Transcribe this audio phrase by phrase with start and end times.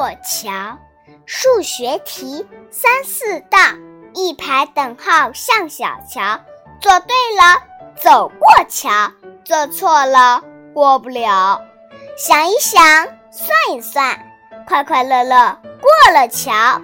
[0.00, 0.78] 过桥
[1.26, 3.58] 数学题三四道
[4.14, 6.40] 一排等号像小桥
[6.80, 7.62] 做对了
[8.02, 9.12] 走过桥
[9.44, 10.42] 做错了
[10.72, 11.60] 过不了。
[12.16, 12.80] 想一想
[13.30, 14.18] 算一算
[14.66, 16.80] 快快乐乐过了桥。